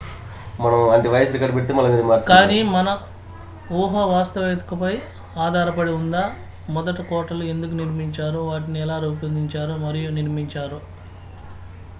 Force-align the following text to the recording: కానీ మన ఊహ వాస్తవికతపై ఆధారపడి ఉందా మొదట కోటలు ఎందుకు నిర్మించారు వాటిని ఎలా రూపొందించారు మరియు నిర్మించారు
కానీ 2.29 2.57
మన 2.71 2.87
ఊహ 3.73 3.93
వాస్తవికతపై 4.11 4.91
ఆధారపడి 5.39 5.93
ఉందా 5.99 6.23
మొదట 6.69 6.99
కోటలు 7.09 7.45
ఎందుకు 7.53 7.75
నిర్మించారు 7.81 8.41
వాటిని 8.49 8.79
ఎలా 8.85 8.97
రూపొందించారు 9.05 9.75
మరియు 9.85 10.11
నిర్మించారు 10.19 10.79